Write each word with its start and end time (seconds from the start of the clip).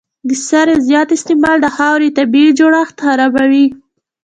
د 0.27 0.29
سرې 0.47 0.75
زیات 0.87 1.09
استعمال 1.17 1.57
د 1.61 1.67
خاورې 1.75 2.09
طبیعي 2.17 2.51
جوړښت 2.59 2.97
خرابوي. 3.05 3.65